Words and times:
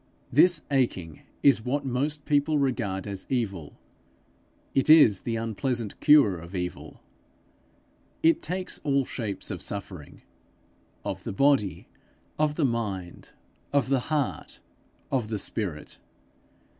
This 0.31 0.63
aching 0.71 1.21
is 1.43 1.63
what 1.63 1.85
most 1.85 2.25
people 2.25 2.57
regard 2.57 3.05
as 3.05 3.27
evil: 3.29 3.77
it 4.73 4.89
is 4.89 5.19
the 5.19 5.35
unpleasant 5.35 5.99
cure 5.99 6.39
of 6.39 6.55
evil. 6.55 7.03
It 8.23 8.41
takes 8.41 8.79
all 8.79 9.05
shapes 9.05 9.51
of 9.51 9.61
suffering 9.61 10.23
of 11.05 11.23
the 11.23 11.31
body, 11.31 11.87
of 12.39 12.55
the 12.55 12.65
mind, 12.65 13.33
of 13.71 13.89
the 13.89 13.99
heart, 14.09 14.59
of 15.11 15.27
the 15.29 15.37
spirit. 15.37 15.99